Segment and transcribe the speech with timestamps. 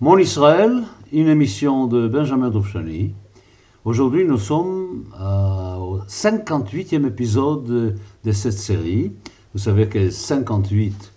[0.00, 0.82] Mon Israël,
[1.12, 3.14] une émission de Benjamin Doufchani.
[3.84, 9.12] Aujourd'hui, nous sommes euh, au 58e épisode de cette série.
[9.54, 11.12] Vous savez que 58,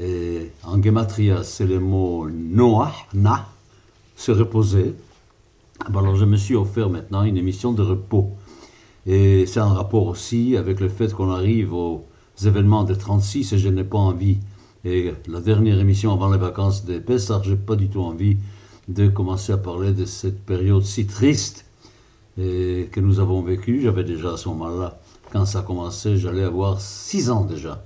[0.00, 3.46] et en gematria, c'est le mot Noah, na,
[4.16, 4.96] se reposer.
[5.86, 8.32] Alors, je me suis offert maintenant une émission de repos.
[9.06, 12.04] Et c'est en rapport aussi avec le fait qu'on arrive aux
[12.44, 14.38] événements de 36 et je n'ai pas envie
[14.86, 18.36] et la dernière émission avant les vacances de Pessah, j'ai pas du tout envie
[18.86, 21.64] de commencer à parler de cette période si triste
[22.38, 23.80] et que nous avons vécue.
[23.80, 25.00] J'avais déjà à ce moment-là,
[25.32, 27.84] quand ça a commencé, j'allais avoir six ans déjà.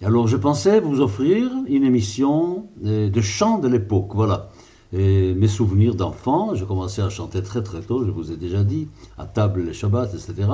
[0.00, 4.48] Et alors je pensais vous offrir une émission de chants de l'époque, voilà.
[4.94, 8.64] Et mes souvenirs d'enfant, j'ai commencé à chanter très très tôt, je vous ai déjà
[8.64, 8.88] dit,
[9.18, 10.48] à table les Shabbats, etc.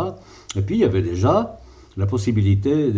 [0.56, 1.60] Et puis il y avait déjà
[1.96, 2.91] la possibilité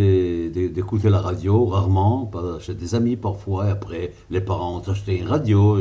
[0.71, 2.31] d'écouter la radio, rarement,
[2.61, 5.79] chez des amis parfois, et après les parents ont acheté une radio,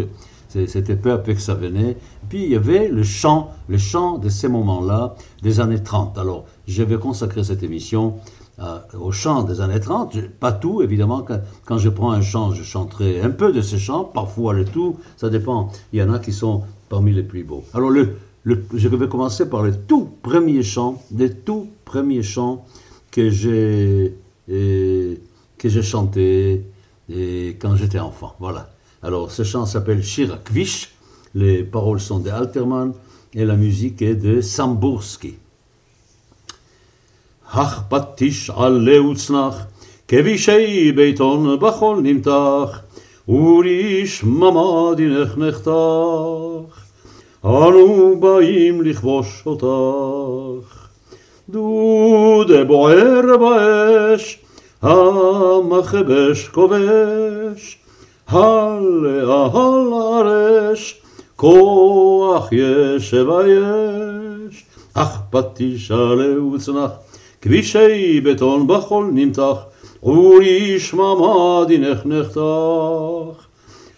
[0.50, 1.98] c'était peu à peu que ça venait.
[2.30, 6.18] Puis il y avait le chant, le chant de ces moments-là, des années 30.
[6.18, 8.16] Alors, je vais consacrer cette émission
[8.60, 11.24] euh, au chant des années 30, pas tout, évidemment,
[11.66, 14.96] quand, je prends un chant, je chanterai un peu de ces chants, parfois le tout,
[15.16, 15.70] ça dépend.
[15.94, 17.64] Il y en a qui sont parmi les plus beaux.
[17.74, 22.66] Alors, le, je vais commencer par le tout premier chant, les tout premiers chants
[23.18, 24.14] que j'ai
[24.48, 26.62] que j'ai chanté
[27.10, 28.36] et quand j'étais enfant.
[28.40, 28.70] Voilà.
[29.02, 30.92] Alors ce chant s'appelle Shirakvish,
[31.34, 32.94] les paroles sont de Alterman
[33.34, 35.34] et la musique est de Samburski.
[37.52, 39.68] Hachpatish alle utsnach,
[40.06, 42.84] kevishei beiton bachol nimtach,
[43.28, 46.76] urish mamadinech nechtach,
[47.42, 50.47] anu baim lichvosh otach.
[51.50, 54.40] דודה בוער באש,
[54.82, 57.78] המכבש כובש,
[58.28, 61.02] הלאה הרש,
[61.36, 66.92] כוח יש ויש, אך פטיש עלה וצנח,
[67.42, 69.58] כבישי בטון בחול נמתח,
[70.04, 72.40] אורי שממה דינך נחתך,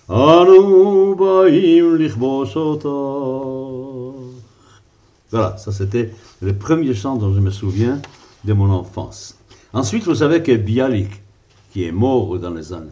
[0.10, 2.88] אנו באים לכבוש אותך.
[5.32, 6.10] Voilà, ça c'était
[6.42, 8.02] le premier chant dont je me souviens
[8.46, 9.36] de mon enfance.
[9.74, 11.10] Ensuite, vous savez que Bialik,
[11.72, 12.88] qui est mort dans les années,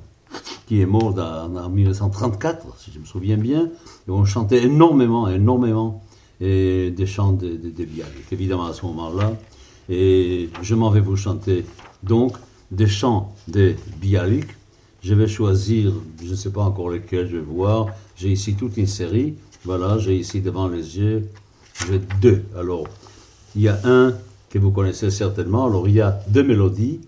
[0.67, 3.69] qui est mort en 1934, si je me souviens bien,
[4.07, 6.03] et on chantait énormément, énormément
[6.39, 9.33] des chants de, de, Bialik, évidemment à ce moment-là.
[9.89, 11.65] Et je m'en vais vous chanter
[12.03, 12.33] donc
[12.69, 14.47] des chants de Bialik.
[15.01, 17.87] Je vais choisir, je ne sais pas encore lesquels je vais voir.
[18.17, 19.35] J'ai ici toute une série.
[19.63, 21.29] Voilà, j'ai ici devant les yeux
[21.85, 22.43] j'ai deux.
[22.57, 22.85] Alors,
[23.56, 24.14] il y a un
[24.50, 25.66] que vous connaissez certainement.
[25.66, 27.00] Alors, il y a deux mélodies.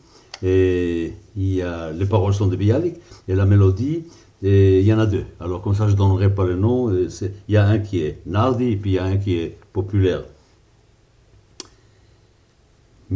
[0.42, 2.96] Et il y a, les paroles sont de Bialik.
[3.28, 4.04] Et la mélodie,
[4.42, 5.24] et il y en a deux.
[5.40, 6.90] Alors, comme ça, je ne donnerai pas le nom.
[6.90, 7.08] Il
[7.48, 10.24] y a un qui est Nardi, et puis il y a un qui est populaire.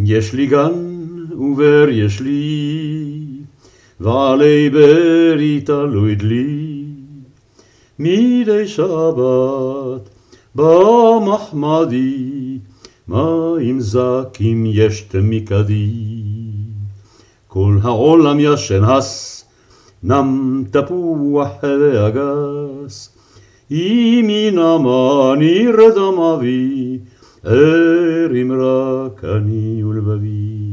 [0.04, 0.72] יש לי גן
[1.32, 3.26] ובר יש לי,
[4.00, 6.84] ועלי ברי תלוי דלי,
[7.98, 10.08] מדי שבת
[10.54, 12.31] במחמדי,
[13.08, 15.90] מים זקים יש תמיקדי.
[17.48, 19.44] כל העולם ישן הס,
[20.02, 23.18] נם תפוח ואגס.
[23.70, 26.98] ימי נמה נרדם אבי,
[27.44, 30.68] ערים רק אני ולבבי.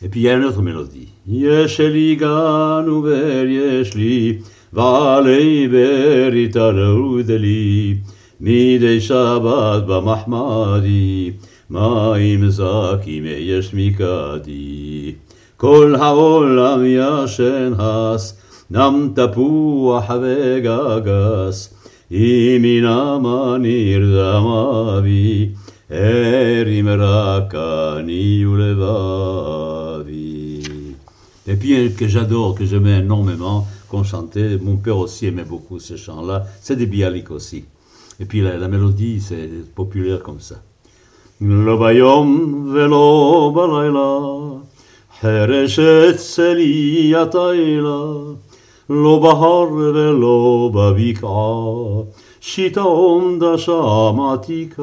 [0.00, 1.08] Et puis il y a une autre mélodie.
[1.26, 4.38] יש לי גן ובר יש לי
[4.72, 7.94] ועלי בארי תרעוד לי,
[8.40, 11.30] מדי שבת במחמדי,
[11.70, 15.12] מים זקים יש מקדי.
[15.56, 18.38] כל העולם ישן הס,
[18.70, 21.74] נם תפוח וגגס,
[22.12, 25.48] אם ינמה נרדם אבי,
[25.90, 30.18] הרים רק אני ולבבי.
[31.48, 35.96] Et puis que j'adore, que j'aimais énormément, qu'on chantait, mon père aussi aimait beaucoup ce
[35.96, 37.64] chant-là, c'est des bialik aussi.
[38.20, 40.56] Et puis la, la mélodie, c'est populaire comme ça.
[41.40, 44.18] לא ביום ולא בלילה,
[45.20, 48.02] חרשת צלי התילה,
[48.90, 52.02] לא בהר ולא בבקעה,
[52.40, 54.82] שיטה עומדה שם עתיקה,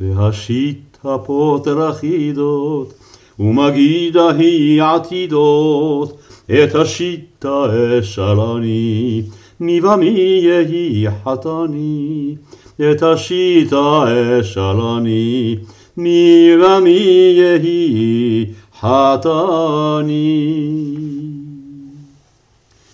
[0.00, 2.94] והשיט הפוטר אחידות,
[3.38, 6.17] ומגידה היא עתידות,
[6.50, 7.64] את השיטה
[8.00, 9.22] אשלני,
[9.60, 12.34] ניבה מי יהי חתני,
[12.80, 14.04] את השיטה
[14.40, 15.56] אשלני,
[15.96, 16.90] ניבה מי
[17.36, 18.46] יהי
[18.84, 20.18] Hatani.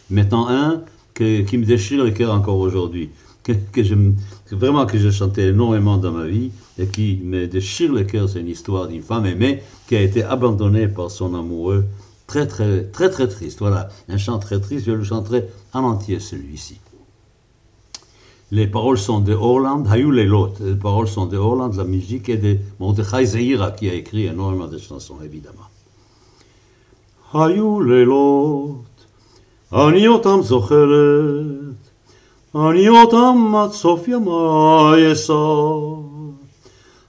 [0.08, 0.82] Maintenant un
[1.14, 3.10] qui me déchire le cœur encore aujourd'hui,
[3.42, 3.52] que,
[4.52, 8.38] vraiment que j'ai chanté énormément dans ma vie et qui me déchire le cœur, c'est
[8.38, 11.84] une histoire d'une femme aimée qui a été abandonnée par son amoureux.
[12.26, 13.58] Très très très très triste.
[13.58, 16.80] Voilà, un chant très triste, je le chanterai en entier celui-ci.
[18.52, 20.54] Les paroles sont de Orland, Hayou Lelot.
[20.60, 24.66] Les paroles sont de Orland, la musique est de Mordechai Zeira qui a écrit énormément
[24.66, 25.68] de chansons évidemment.
[27.32, 28.84] Hayou Lelot
[29.72, 30.86] אני אותם זוכרת,
[32.54, 35.34] אני אותם עד סוף ימי אשא.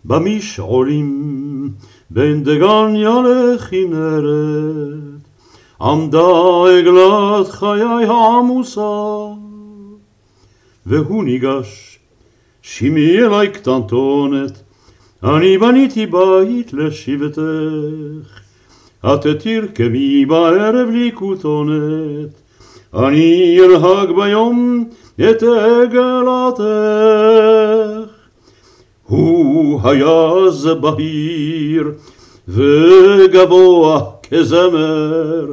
[0.06, 1.72] במשעולים
[2.10, 5.05] בין דגניה לכנרת,
[5.81, 6.27] עמדה
[6.79, 8.81] עגלת חיי העמוסה.
[10.87, 11.99] והוא ניגש,
[12.63, 14.63] שימי אלי קטנטונת,
[15.23, 18.41] אני בניתי בית לשבטך.
[19.05, 22.31] את תרכבי בערב לי כותונת,
[22.95, 24.85] אני אנהג ביום
[25.17, 26.67] את עגלתך.
[29.07, 31.93] הוא היה זה בהיר
[32.49, 35.46] וגבוה כזמר,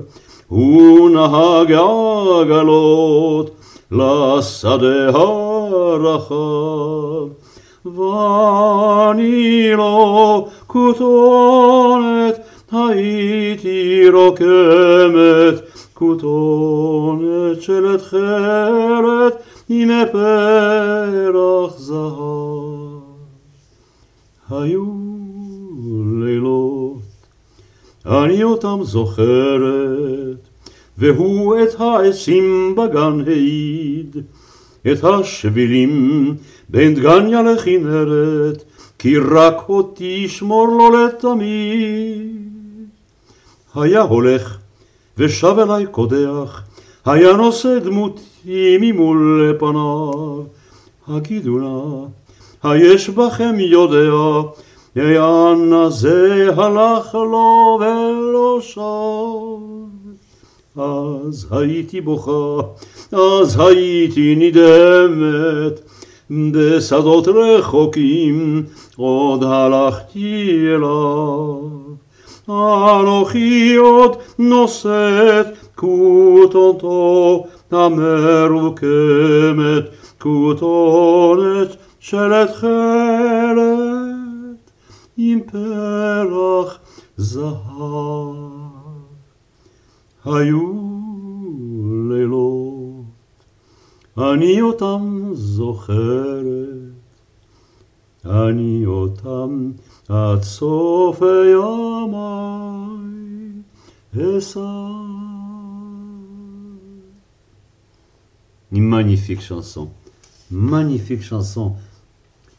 [0.48, 3.50] הוא נהג עגלות
[3.92, 7.28] לשדה הרחב.
[7.84, 12.38] ואני לא כותונת
[12.72, 15.54] הייתי רוקמת
[15.94, 22.98] כותונת של תכלת עם פרח זהב.
[24.50, 24.84] היו
[26.20, 26.81] לילות,
[28.05, 30.37] אני אותם זוכרת,
[30.97, 34.17] והוא את העצים בגן העיד,
[34.91, 36.35] את השבילים
[36.69, 38.63] בין דגניה לכנרת,
[38.99, 42.43] כי רק אותי שמור לו לתמיד.
[43.75, 44.57] היה הולך
[45.17, 46.61] ושב אליי קודח,
[47.05, 50.43] היה נושא דמותי ממול פניו.
[51.07, 52.05] הגידו נא,
[52.63, 54.11] היש בכם יודע,
[54.96, 58.80] יען הזה הלך לו ולא שב.
[60.80, 62.60] אז הייתי בוכה,
[63.12, 65.80] אז הייתי נדהמת,
[66.30, 68.62] בשדות רחוקים
[68.96, 71.58] עוד הלכתי אליו.
[72.48, 79.04] אנוכי עוד נושאת כותונתו המרוקמת,
[80.18, 82.58] כותונת של תכלת
[83.58, 83.91] עם
[85.46, 86.78] פרח
[87.16, 88.58] זהב.
[90.24, 90.72] היו
[92.10, 93.04] לילות,
[94.18, 96.44] אני אותם זוכרת,
[98.24, 99.70] אני אותם
[100.08, 101.22] עד סוף
[101.52, 102.16] ימי
[104.38, 104.60] אשא.
[108.70, 109.88] Une magnifique chanson.
[110.50, 111.74] Magnifique chanson.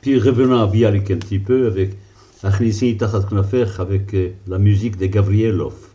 [0.01, 1.97] Puis revenons à Bialik un petit peu avec
[2.43, 5.89] Achnissi Tachat Knafech avec euh, la musique de Gavrielov.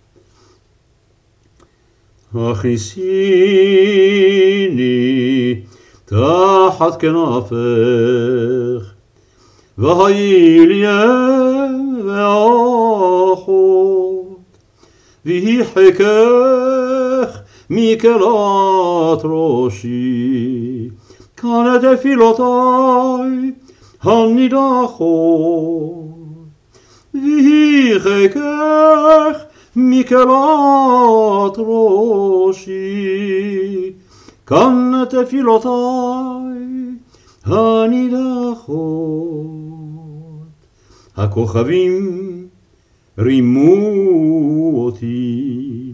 [2.35, 3.05] הכניסיני
[6.05, 8.93] תחת כנפך
[9.79, 11.05] והיליה
[12.05, 14.37] ואחות
[15.27, 17.39] ויהי חיקך
[17.71, 20.89] מקלת ראשי
[21.37, 23.53] כאן תפילותיי
[24.03, 26.08] הנידחות
[27.90, 29.44] ויהי חיקך
[29.76, 32.80] מקלת ראשי
[34.48, 35.70] כאן תפילותיי
[37.46, 38.80] הנידחות
[41.18, 42.30] הכוכבים
[43.18, 43.76] רימו
[44.74, 45.92] אותי.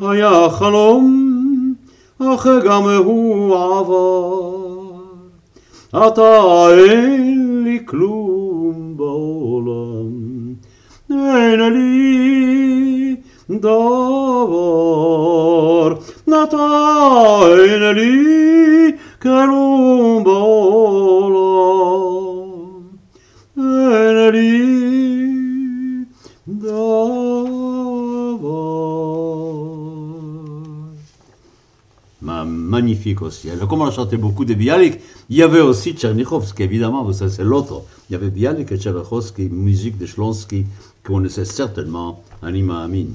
[0.00, 1.74] היה חלום,
[2.18, 4.56] אך גם הוא עבר.
[5.92, 8.25] עתה אין לי כלום
[13.60, 15.18] d'or,
[16.26, 18.96] Natale lì
[32.20, 33.50] Ma magnifique aussi.
[33.50, 37.30] Alors, comme on chantait beaucoup de Bialik, il y avait aussi Tchernikovski, évidemment, vous savez,
[37.30, 37.82] c'est l'autre.
[38.08, 40.66] Il y avait Bialik et Tchernikovski, musique de Shlonsky,
[41.04, 43.06] qu'on ne sait certainement, Anima Amin.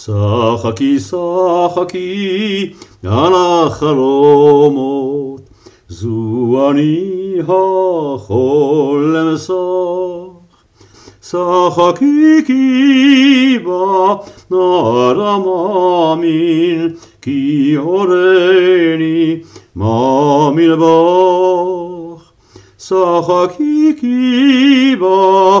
[0.00, 2.72] שחקי שחקי
[3.04, 3.32] על
[3.66, 4.96] החלומות
[5.88, 10.36] זו אני החולם שח
[11.22, 14.14] שחקי כי בא
[15.38, 19.36] מאמין כי הורני
[19.76, 22.22] מאמין בך
[22.78, 25.60] שחקי כי בא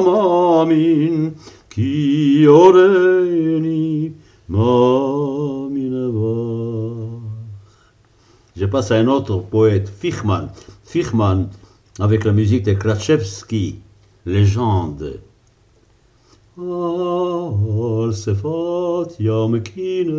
[0.00, 1.30] מאמין
[1.75, 4.13] ki oreni
[8.55, 10.49] Je passe à un autre poète, Fichman.
[10.85, 11.49] Fichman,
[11.99, 13.79] avec la musique de Krachevski,
[14.25, 15.19] légende.
[16.57, 20.15] Al szefat jam kineret,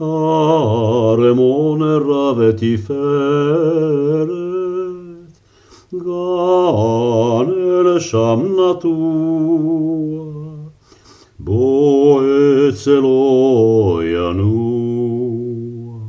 [0.00, 4.41] Aremon erra vetiferet,
[5.92, 10.72] Ganele shamna tua,
[11.38, 16.00] bo etzeloia nua.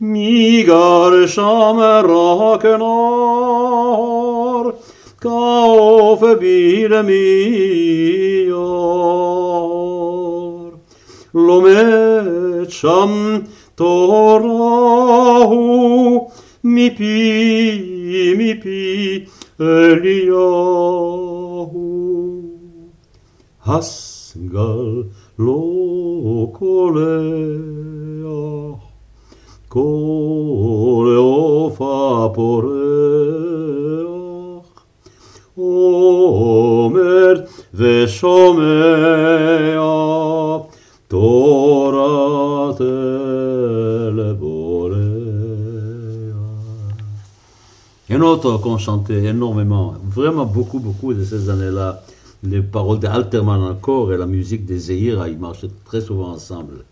[0.00, 4.70] Migar shamera kenar,
[5.18, 8.54] ka ofe bile miar.
[11.34, 13.42] Lome cham
[13.76, 15.60] torahu
[16.62, 21.05] mi pi pi, mi pi, Eliyahu.
[23.67, 24.89] Hasgal
[25.37, 25.61] lo
[26.57, 27.73] koleach,
[29.73, 30.77] koleof
[31.99, 33.09] aporeach,
[35.57, 37.35] omer
[37.73, 38.69] ושומע
[41.07, 42.81] תורת
[48.14, 52.00] Un autre qu'on chantait énormément, vraiment beaucoup, beaucoup de ces années-là,
[52.44, 56.84] les paroles de Alterman encore et la musique des Zéhira, ils marchaient très souvent ensemble.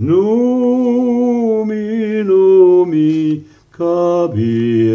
[0.00, 1.74] Numi,
[2.24, 3.44] numi,
[3.76, 4.90] cabi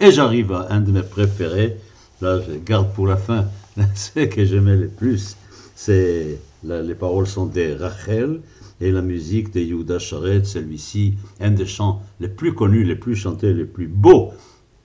[0.00, 1.76] Et j'arrive à un de mes préférés.
[2.20, 3.46] Là, je garde pour la fin
[3.94, 5.36] ce que j'aimais le plus.
[5.76, 8.40] C'est les paroles sont des Rachel
[8.80, 13.16] et la musique de Yehuda Sharet, celui-ci, un des chants les plus connus, les plus
[13.16, 14.32] chantés, les plus beaux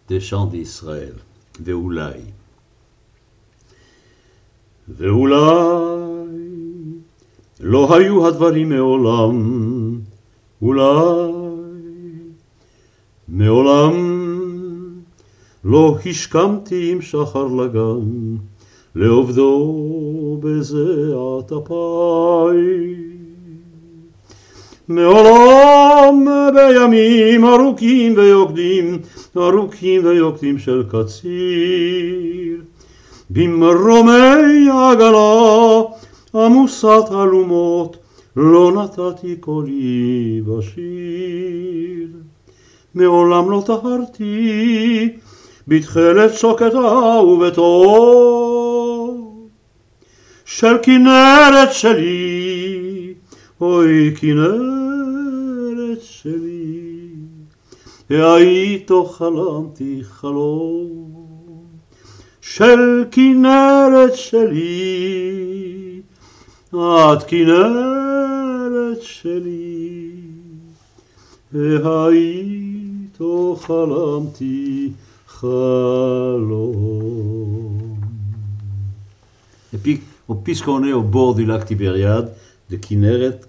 [0.07, 1.15] des chants d'Israël,
[1.59, 2.23] Veoulai.
[4.87, 5.94] Veoulai.
[7.67, 9.41] לא היו הדברים מעולם,
[10.61, 11.31] אולי
[13.27, 13.93] מעולם
[15.65, 18.35] לא השכמתי עם שחר לגן,
[18.95, 23.15] לעובדו בזיעת אפיים.
[24.87, 28.97] מעולם בימים ארוכים ויוקדים,
[29.37, 32.61] ארוכים ויוקדים של קציר,
[33.29, 35.81] במרומי עגלה
[36.35, 37.97] עמוסת אלומות,
[38.35, 42.07] לא נתתי קולי בשיר.
[42.95, 45.09] מעולם לא טהרתי
[45.67, 48.65] בתכלת שוקתה ובטוב
[50.45, 53.13] של כנרת שלי,
[53.61, 57.09] אוי כנרת שלי,
[58.09, 61.25] האיתו חלמתי חלום.
[62.41, 65.74] של כנרת שלי,
[66.74, 70.10] את כנרת שלי,
[71.52, 74.92] והאיתו חלמתי
[75.42, 75.46] Et
[79.82, 80.02] puis,
[80.44, 82.34] puisqu'on est au bord du lac Tibériade,
[82.68, 83.40] de Kinneret,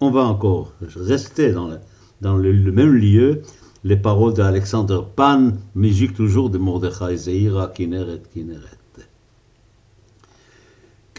[0.00, 1.78] on va encore rester dans le,
[2.20, 3.40] dans le, même lieu.
[3.82, 8.76] Les paroles d'Alexander Pan, musique toujours de Mordechai Zeira, Kinneret, Kinneret.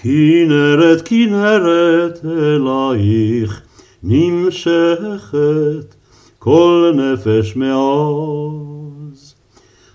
[0.05, 3.63] Kinneret, Kinneret, אלייך
[4.03, 5.95] נמשכת
[6.39, 9.35] כל נפש מעוז.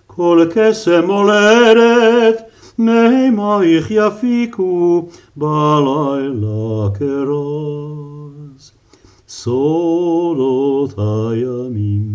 [0.08, 2.42] כל קסם מולדת,
[2.78, 8.72] מימייך יפיקו בלילה כרוז.
[9.28, 12.10] סודות הימים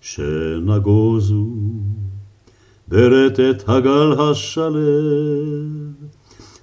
[0.00, 1.46] שנגוזו
[2.88, 5.83] ברטט הגל השלב,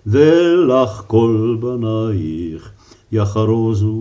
[0.07, 2.71] ולך כל בנייך
[3.13, 4.01] יחרוזו,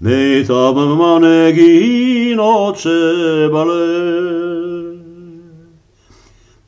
[0.00, 4.24] מיטב מנגינות שבלב.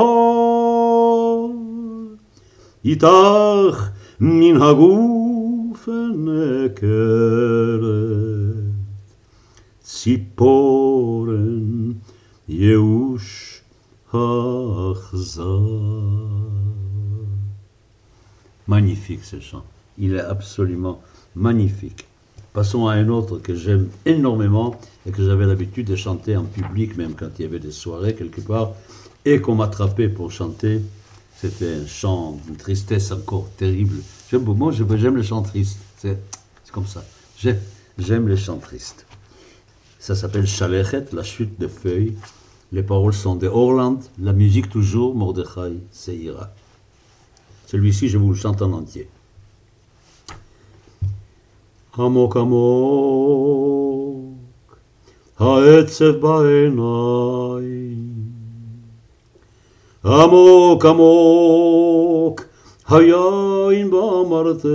[2.85, 3.89] איתך
[4.21, 5.22] מן הגוף
[6.17, 7.83] נקרת,
[9.83, 11.93] ציפורן
[12.49, 13.61] ייאוש
[14.09, 15.69] אכזר.
[18.69, 19.65] Magnifique ce chant.
[19.99, 21.01] Il est absolument
[21.35, 22.07] magnifique.
[22.53, 26.97] Passons à un autre que j'aime énormément et que j'avais l'habitude de chanter en public,
[26.99, 28.73] même quand il y avait des soirées quelque part,
[29.25, 30.83] et qu'on m'attrapait pour chanter.
[31.43, 34.03] C'était un chant d'une tristesse encore terrible.
[34.31, 35.79] J'aime moi, j'aime les chants tristes.
[35.97, 36.19] C'est
[36.73, 37.05] comme ça.
[37.99, 39.07] J'aime les chants tristes.
[39.99, 42.17] Ça s'appelle Chalechet, la chute de feuilles.
[42.73, 46.51] Les paroles sont de Orland, la musique toujours, Mordechai Seira.
[47.67, 49.09] Celui-ci, je vous le chante en entier.
[51.99, 54.25] עמוק עמוק,
[55.39, 58.12] העצב בעיניים.
[60.05, 62.43] עמוק עמוק,
[62.89, 64.69] היין במרתף.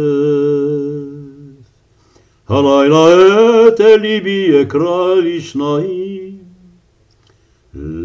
[2.50, 6.38] הלילה את ליבי אקרא לשניים,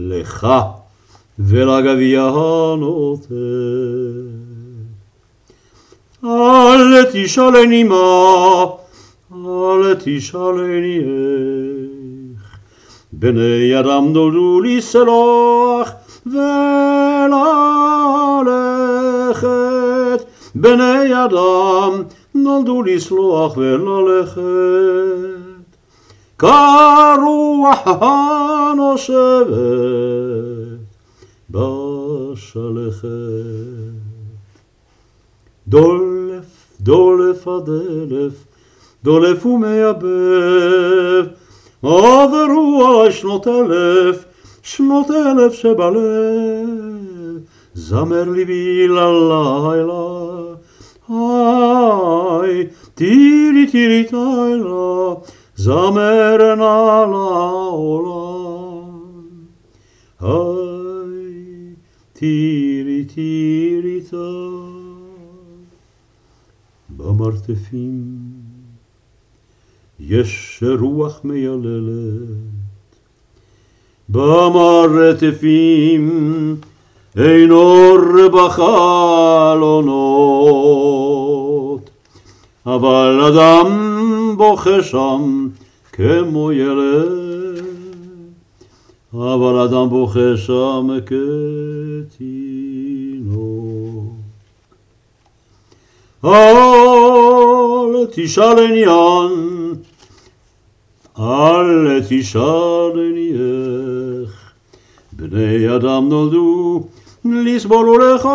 [0.09, 0.47] לך
[1.39, 3.31] ולגביע הנוטף.
[6.25, 8.65] אל תשאלני מה
[9.33, 12.59] אל תשאלני איך.
[13.13, 15.91] בני אדם נולדו לסלוח
[16.26, 16.44] וללכת.
[20.56, 22.04] בני אדם
[22.36, 24.42] נולדו לסלוח וללכת.
[26.38, 29.54] כרוח הנושבת
[31.50, 33.08] בשלכת.
[35.68, 36.46] דולף,
[36.82, 38.34] דולף עד אלף
[39.04, 41.26] דולף ומייבב,
[41.84, 44.26] עברו עלי שנות אלף,
[44.63, 46.69] שנות אלף שבלב,
[47.75, 50.39] זמר ליבי ללילה,
[51.09, 55.15] היי, תירי תירי תילה,
[55.57, 58.19] זמר נא לעולם,
[60.21, 61.75] היי,
[62.13, 64.79] תירי תירי תילה,
[66.97, 68.19] במרתפים
[70.01, 72.62] יש רוח מייללת.
[74.13, 76.05] במרתפים
[77.17, 77.99] אין אור
[78.33, 78.71] בחלונות,
[82.67, 83.67] אבל אדם
[84.37, 85.49] בוכה שם
[85.93, 87.65] כמו ילד,
[89.15, 90.89] אבל אדם בוכה שם
[92.17, 92.49] כתינוק.
[96.25, 99.49] אל תשאל עניין
[101.19, 103.52] אל תשאלני איך
[105.30, 106.84] בני אדם נולדו
[107.26, 108.34] לסבול ולחייך.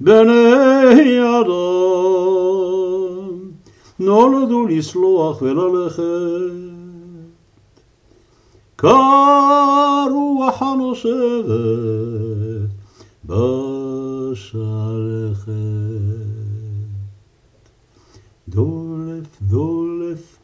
[0.00, 1.52] בני אדם
[3.98, 6.02] נולדו לסלוח וללכת.
[8.78, 11.46] כרוח הנושבת
[13.24, 14.52] בשלכת.
[18.48, 20.38] דולף דולף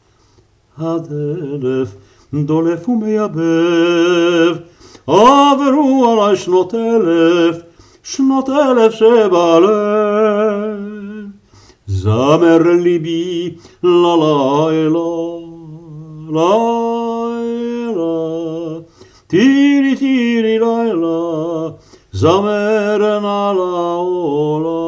[0.77, 1.97] עד אלף,
[2.33, 4.63] do le fume bev
[5.07, 7.63] avru ala shnot elef
[8.05, 10.79] shnot elef shebalev
[11.89, 14.33] zamer libi la la
[14.95, 15.09] la
[16.37, 16.53] la
[17.97, 18.15] la.
[19.29, 21.21] Tiri tiri la la
[22.13, 23.73] zamer na la.
[24.05, 24.81] Ola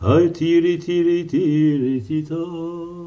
[0.00, 2.97] ay tiri tiri tiri tita.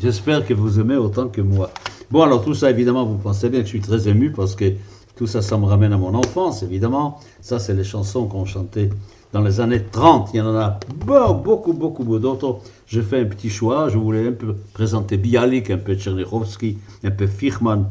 [0.00, 1.70] J'espère que vous aimez autant que moi.
[2.10, 4.72] Bon, alors tout ça, évidemment, vous pensez bien que je suis très ému parce que
[5.16, 7.18] tout ça, ça me ramène à mon enfance, évidemment.
[7.40, 8.90] Ça, c'est les chansons qu'on chantait
[9.32, 10.30] dans les années 30.
[10.32, 12.60] Il y en a beaucoup, beaucoup, beaucoup d'autres.
[12.86, 13.88] Je fais un petit choix.
[13.88, 17.86] Je voulais un peu présenter Bialik, un peu Tchernichovski, un peu Fichman,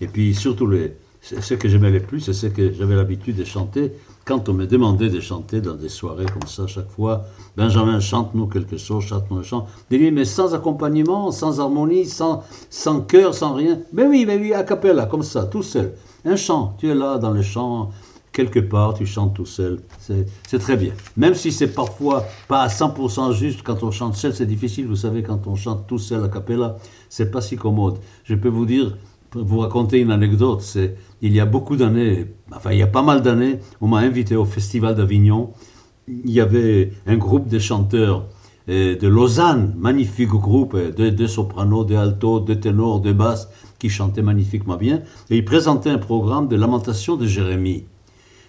[0.00, 3.44] et puis surtout les, ce que j'aimais le plus, c'est ce que j'avais l'habitude de
[3.44, 3.92] chanter.
[4.30, 7.24] Quand on me demandait de chanter dans des soirées comme ça, chaque fois,
[7.56, 9.66] Benjamin, chante-nous quelque chose, chante-nous un chant.
[9.90, 13.80] Dis mais sans accompagnement, sans harmonie, sans, sans chœur, sans rien.
[13.92, 15.94] Mais oui, mais oui, a cappella, comme ça, tout seul.
[16.24, 17.90] Un chant, tu es là dans le chant,
[18.30, 19.80] quelque part, tu chantes tout seul.
[19.98, 20.92] C'est très bien.
[21.16, 24.86] Même si c'est parfois pas à 100% juste, quand on chante seul, c'est difficile.
[24.86, 26.76] Vous savez, quand on chante tout seul a cappella,
[27.08, 27.96] c'est pas si commode.
[28.22, 28.96] Je peux vous dire,
[29.32, 33.02] vous raconter une anecdote, c'est il y a beaucoup d'années, enfin il y a pas
[33.02, 35.50] mal d'années, on m'a invité au Festival d'Avignon.
[36.08, 38.26] Il y avait un groupe de chanteurs
[38.68, 43.48] euh, de Lausanne, magnifique groupe euh, de, de sopranos, de altos, de ténors, de basses,
[43.78, 45.02] qui chantaient magnifiquement bien.
[45.30, 47.84] Et ils présentaient un programme de lamentation de Jérémie.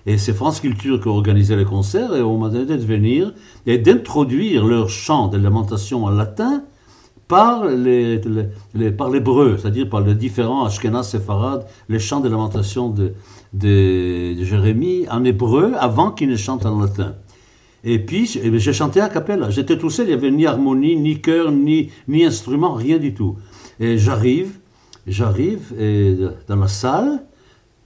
[0.06, 3.34] Et c'est France Culture qui organisait les concerts et on m'a demandé de venir
[3.68, 6.64] et d'introduire leur chant de lamentation en latin
[7.32, 8.18] par les,
[8.74, 13.14] les, l'hébreu, c'est-à-dire par les différents Ashkenaz, Sepharad, les chants de lamentation de,
[13.54, 17.16] de, Jérémie en hébreu avant qu'ils ne chantent en latin.
[17.86, 19.50] Et puis, j'ai chanté à cappella.
[19.50, 23.14] J'étais tout seul, il n'y avait ni harmonie, ni chœur, ni, ni instrument, rien du
[23.14, 23.38] tout.
[23.80, 24.60] Et j'arrive,
[25.08, 25.74] j'arrive
[26.50, 27.24] dans la salle,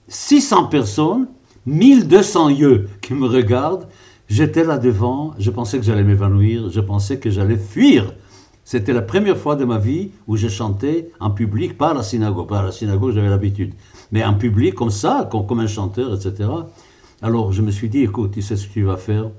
[0.08, 1.28] 600 personnes,
[1.66, 3.86] 1200 yeux qui me regardent.
[4.28, 8.12] J'étais là devant, je pensais que j'allais m'évanouir, je pensais que j'allais fuir.
[8.66, 12.02] C'était la première fois de ma vie où je chantais en public, pas à la
[12.02, 12.48] synagogue.
[12.48, 13.74] Pas à la synagogue, j'avais l'habitude.
[14.10, 16.50] Mais en public, comme ça, comme un chanteur, etc.
[17.22, 19.30] Alors je me suis dit, écoute, tu sais ce que tu vas faire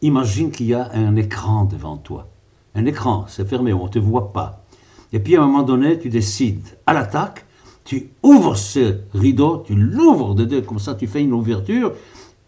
[0.00, 2.28] Imagine qu'il y a un écran devant toi.
[2.76, 4.64] Un écran, c'est fermé, on ne te voit pas.
[5.12, 7.46] Et puis à un moment donné, tu décides à l'attaque,
[7.84, 11.94] tu ouvres ce rideau, tu l'ouvres de deux, comme ça tu fais une ouverture,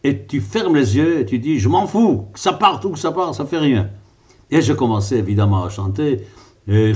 [0.04, 2.90] et tu fermes les yeux et tu dis, je m'en fous, que ça parte ou
[2.90, 3.90] que ça part, ça fait rien.
[4.50, 6.22] Et je commençais évidemment à chanter.
[6.66, 6.94] Mais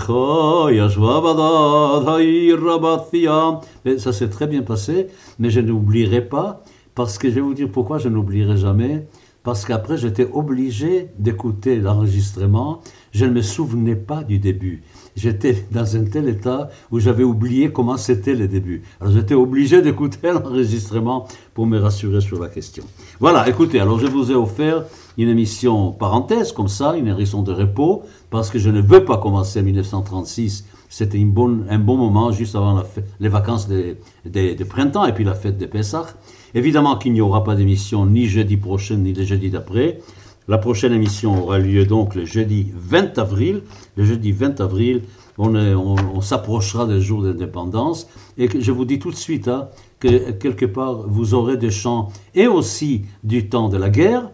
[3.98, 5.06] ça s'est très bien passé,
[5.38, 6.62] mais je n'oublierai pas,
[6.94, 9.06] parce que je vais vous dire pourquoi je n'oublierai jamais,
[9.42, 12.80] parce qu'après j'étais obligé d'écouter l'enregistrement,
[13.12, 14.82] je ne me souvenais pas du début.
[15.16, 18.82] J'étais dans un tel état où j'avais oublié comment c'était le début.
[19.00, 22.84] Alors j'étais obligé d'écouter l'enregistrement pour me rassurer sur la question.
[23.20, 24.84] Voilà, écoutez, alors je vous ai offert
[25.16, 29.18] une émission parenthèse comme ça, une émission de repos, parce que je ne veux pas
[29.18, 30.64] commencer en 1936.
[30.88, 32.82] C'était un bon moment juste avant
[33.20, 36.06] les vacances de, printemps et puis la fête de Pessah.
[36.54, 40.00] Évidemment qu'il n'y aura pas d'émission ni jeudi prochain ni le jeudi d'après.
[40.46, 43.62] La prochaine émission aura lieu donc le jeudi 20 avril.
[43.96, 45.02] Le jeudi 20 avril,
[45.38, 48.08] on, s'approchera des jours d'indépendance.
[48.36, 49.68] Et je vous dis tout de suite hein,
[50.00, 54.30] que quelque part, vous aurez des chants et aussi du temps de la guerre,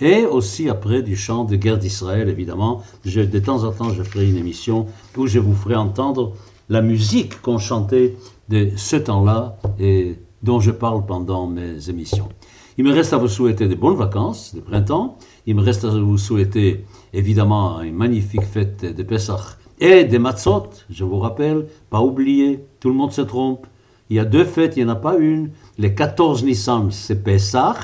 [0.00, 2.82] et aussi après du chant de guerre d'Israël, évidemment.
[3.04, 6.32] de temps en temps, je ferai une émission où je vous ferai entendre
[6.70, 8.16] la musique qu'on chantait
[8.48, 12.30] de ce temps-là et dont je parle pendant mes émissions.
[12.80, 15.18] Il me reste à vous souhaiter de bonnes vacances de printemps.
[15.44, 20.70] Il me reste à vous souhaiter évidemment une magnifique fête de Pessah et des Matzot.
[20.88, 23.66] Je vous rappelle, pas oublier, tout le monde se trompe.
[24.08, 25.50] Il y a deux fêtes, il n'y en a pas une.
[25.76, 27.76] Les 14 Nissan, c'est Pessah.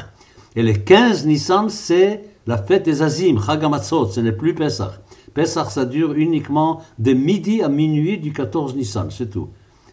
[0.54, 4.94] Et les 15 Nissan, c'est la fête des Azim, Chagamatzot, ce n'est plus Pessah.
[5.35, 9.50] Pessah, ça dure uniquement de midi à minuit du 14 Nissan, c'est tout.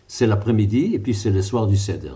[0.08, 2.14] C'est l'après-midi et puis c'est le soir du Seder.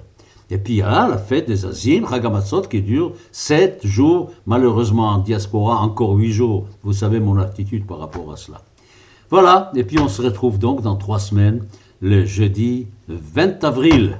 [0.49, 5.09] Et puis il y a la fête des Azim, Chagamatzot, qui dure sept jours, malheureusement
[5.09, 6.67] en diaspora encore huit jours.
[6.83, 8.61] Vous savez mon attitude par rapport à cela.
[9.29, 11.65] Voilà, et puis on se retrouve donc dans trois semaines,
[12.01, 14.17] le jeudi 20 avril.